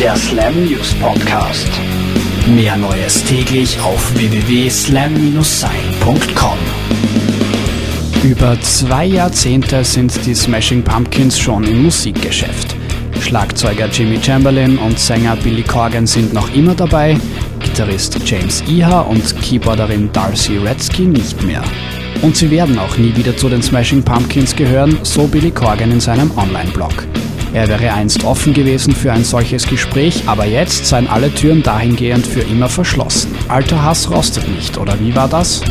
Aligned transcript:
Der 0.00 0.16
Slam 0.16 0.64
News 0.64 0.92
Podcast. 0.94 1.68
Mehr 2.48 2.76
Neues 2.76 3.22
täglich 3.24 3.78
auf 3.80 4.12
www.slam-sein.com. 4.16 6.58
Über 8.24 8.60
zwei 8.60 9.06
Jahrzehnte 9.06 9.84
sind 9.84 10.26
die 10.26 10.34
Smashing 10.34 10.82
Pumpkins 10.82 11.38
schon 11.38 11.62
im 11.62 11.84
Musikgeschäft. 11.84 12.74
Schlagzeuger 13.20 13.86
Jimmy 13.86 14.18
Chamberlain 14.20 14.78
und 14.78 14.98
Sänger 14.98 15.36
Billy 15.36 15.62
Corgan 15.62 16.08
sind 16.08 16.34
noch 16.34 16.52
immer 16.52 16.74
dabei, 16.74 17.16
Gitarrist 17.60 18.18
James 18.24 18.64
Iha 18.66 19.02
und 19.02 19.40
Keyboarderin 19.42 20.10
Darcy 20.12 20.58
Redsky 20.58 21.02
nicht 21.02 21.40
mehr. 21.44 21.62
Und 22.20 22.36
sie 22.36 22.50
werden 22.50 22.80
auch 22.80 22.98
nie 22.98 23.14
wieder 23.14 23.36
zu 23.36 23.48
den 23.48 23.62
Smashing 23.62 24.02
Pumpkins 24.02 24.56
gehören, 24.56 24.98
so 25.04 25.28
Billy 25.28 25.52
Corgan 25.52 25.92
in 25.92 26.00
seinem 26.00 26.36
Online-Blog. 26.36 27.06
Er 27.54 27.68
wäre 27.68 27.92
einst 27.94 28.24
offen 28.24 28.52
gewesen 28.52 28.92
für 28.92 29.12
ein 29.12 29.22
solches 29.22 29.68
Gespräch, 29.68 30.24
aber 30.26 30.44
jetzt 30.44 30.86
seien 30.86 31.06
alle 31.06 31.32
Türen 31.32 31.62
dahingehend 31.62 32.26
für 32.26 32.40
immer 32.40 32.68
verschlossen. 32.68 33.32
Alter 33.46 33.80
Hass 33.80 34.10
rostet 34.10 34.48
nicht, 34.48 34.76
oder 34.76 34.98
wie 34.98 35.14
war 35.14 35.28
das? 35.28 35.62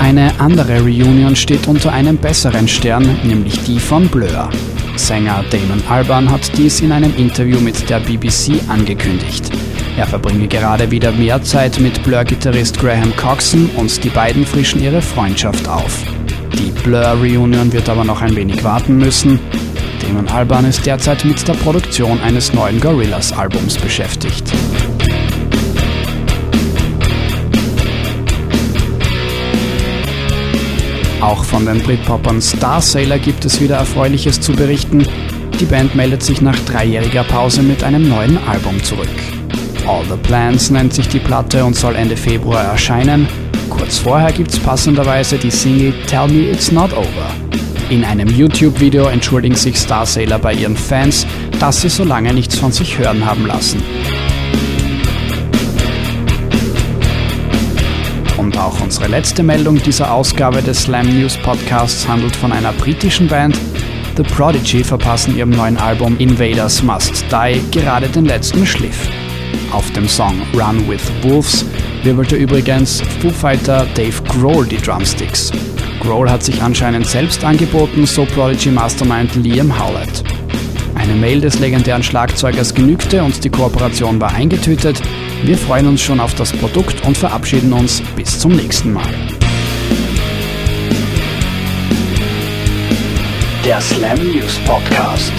Eine 0.00 0.38
andere 0.38 0.82
Reunion 0.82 1.34
steht 1.34 1.66
unter 1.66 1.94
einem 1.94 2.18
besseren 2.18 2.68
Stern, 2.68 3.08
nämlich 3.24 3.58
die 3.64 3.80
von 3.80 4.08
Blur. 4.08 4.50
Sänger 4.96 5.42
Damon 5.50 5.82
Albarn 5.88 6.30
hat 6.30 6.58
dies 6.58 6.82
in 6.82 6.92
einem 6.92 7.16
Interview 7.16 7.58
mit 7.58 7.88
der 7.88 8.00
BBC 8.00 8.60
angekündigt. 8.68 9.50
Er 9.96 10.06
verbringe 10.06 10.46
gerade 10.46 10.90
wieder 10.90 11.10
mehr 11.10 11.42
Zeit 11.42 11.80
mit 11.80 12.02
Blur-Gitarrist 12.02 12.78
Graham 12.78 13.16
Coxon 13.16 13.70
und 13.76 14.04
die 14.04 14.10
beiden 14.10 14.44
frischen 14.44 14.82
ihre 14.82 15.00
Freundschaft 15.00 15.66
auf. 15.66 16.02
Die 16.62 16.70
Blur-Reunion 16.70 17.72
wird 17.72 17.88
aber 17.88 18.04
noch 18.04 18.22
ein 18.22 18.36
wenig 18.36 18.62
warten 18.62 18.96
müssen. 18.96 19.40
Damon 20.00 20.28
Albarn 20.28 20.64
ist 20.64 20.86
derzeit 20.86 21.24
mit 21.24 21.46
der 21.48 21.54
Produktion 21.54 22.20
eines 22.20 22.52
neuen 22.52 22.80
Gorillaz-Albums 22.80 23.78
beschäftigt. 23.78 24.44
Auch 31.20 31.42
von 31.42 31.66
den 31.66 31.82
Britpoppern 31.82 32.40
Star 32.40 32.80
Sailor 32.80 33.18
gibt 33.18 33.44
es 33.44 33.60
wieder 33.60 33.78
Erfreuliches 33.78 34.40
zu 34.40 34.52
berichten. 34.52 35.04
Die 35.58 35.64
Band 35.64 35.96
meldet 35.96 36.22
sich 36.22 36.40
nach 36.40 36.58
dreijähriger 36.60 37.24
Pause 37.24 37.62
mit 37.62 37.82
einem 37.82 38.08
neuen 38.08 38.38
Album 38.46 38.80
zurück. 38.84 39.08
All 39.86 40.04
the 40.04 40.16
Plans 40.16 40.70
nennt 40.70 40.94
sich 40.94 41.08
die 41.08 41.18
Platte 41.18 41.64
und 41.64 41.74
soll 41.74 41.96
Ende 41.96 42.16
Februar 42.16 42.62
erscheinen. 42.64 43.26
Kurz 43.68 43.98
vorher 43.98 44.30
gibt's 44.32 44.58
passenderweise 44.58 45.38
die 45.38 45.50
Single 45.50 45.92
Tell 46.06 46.28
Me 46.28 46.50
It's 46.50 46.70
Not 46.70 46.92
Over. 46.92 47.30
In 47.90 48.04
einem 48.04 48.28
YouTube-Video 48.28 49.06
entschuldigen 49.06 49.56
sich 49.56 49.78
Star 49.78 50.06
Sailor 50.06 50.38
bei 50.38 50.54
ihren 50.54 50.76
Fans, 50.76 51.26
dass 51.58 51.82
sie 51.82 51.88
so 51.88 52.04
lange 52.04 52.32
nichts 52.32 52.56
von 52.56 52.70
sich 52.70 52.96
hören 52.98 53.26
haben 53.26 53.46
lassen. 53.46 53.82
Und 58.38 58.56
auch 58.56 58.80
unsere 58.80 59.08
letzte 59.08 59.42
Meldung 59.42 59.82
dieser 59.82 60.12
Ausgabe 60.12 60.62
des 60.62 60.82
Slam 60.82 61.08
News 61.18 61.36
Podcasts 61.38 62.06
handelt 62.06 62.36
von 62.36 62.52
einer 62.52 62.72
britischen 62.72 63.26
Band. 63.26 63.58
The 64.16 64.22
Prodigy 64.22 64.84
verpassen 64.84 65.36
ihrem 65.36 65.50
neuen 65.50 65.76
Album 65.76 66.16
Invaders 66.18 66.82
Must 66.82 67.24
Die 67.32 67.60
gerade 67.70 68.08
den 68.08 68.26
letzten 68.26 68.64
Schliff. 68.64 69.08
Auf 69.72 69.90
dem 69.92 70.06
Song 70.06 70.42
Run 70.52 70.86
with 70.86 71.00
Wolves 71.22 71.64
wirbelte 72.02 72.36
übrigens 72.36 73.00
Foo 73.20 73.30
Fighter 73.30 73.86
Dave 73.94 74.22
Grohl 74.28 74.66
die 74.66 74.76
Drumsticks. 74.76 75.50
Grohl 76.00 76.30
hat 76.30 76.42
sich 76.42 76.60
anscheinend 76.60 77.06
selbst 77.06 77.42
angeboten, 77.42 78.04
so 78.04 78.26
Prodigy 78.26 78.70
Mastermind 78.70 79.34
Liam 79.36 79.72
Howlett. 79.78 80.22
Eine 80.94 81.14
Mail 81.14 81.40
des 81.40 81.58
legendären 81.58 82.02
Schlagzeugers 82.02 82.74
genügte 82.74 83.22
und 83.22 83.42
die 83.42 83.48
Kooperation 83.48 84.20
war 84.20 84.34
eingetütet. 84.34 85.00
Wir 85.42 85.56
freuen 85.56 85.86
uns 85.88 86.02
schon 86.02 86.20
auf 86.20 86.34
das 86.34 86.52
Produkt 86.52 87.06
und 87.06 87.16
verabschieden 87.16 87.72
uns 87.72 88.02
bis 88.14 88.38
zum 88.38 88.52
nächsten 88.52 88.92
Mal. 88.92 89.10
Der 93.64 93.80
Slam 93.80 94.18
News 94.18 94.58
Podcast. 94.66 95.32